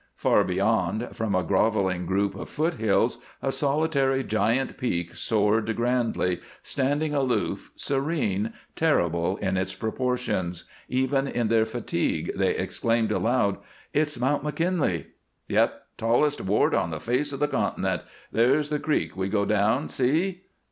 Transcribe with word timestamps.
Far 0.15 0.43
beyond, 0.43 1.09
from 1.15 1.35
a 1.35 1.43
groveling 1.43 2.07
group 2.07 2.33
of 2.33 2.49
foot 2.49 2.73
hills, 2.79 3.23
a 3.39 3.51
solitary, 3.51 4.23
giant 4.23 4.75
peak 4.79 5.13
soared 5.13 5.75
grandly, 5.75 6.39
standing 6.63 7.13
aloof, 7.13 7.71
serene, 7.75 8.51
terrible 8.75 9.37
in 9.37 9.57
its 9.57 9.75
proportions. 9.75 10.63
Even 10.89 11.27
in 11.27 11.49
their 11.49 11.67
fatigue 11.67 12.31
they 12.35 12.55
exclaimed 12.55 13.11
aloud: 13.11 13.59
"It's 13.93 14.19
Mount 14.19 14.43
McKinley!" 14.43 15.05
"Yep! 15.49 15.83
Tallest 15.99 16.41
wart 16.41 16.73
on 16.73 16.89
the 16.89 16.99
face 16.99 17.31
of 17.31 17.39
the 17.39 17.47
continent. 17.47 18.01
There's 18.31 18.69
the 18.71 18.79
creek 18.79 19.15
we 19.15 19.29
go 19.29 19.45
down 19.45 19.87
see!" 19.89 20.45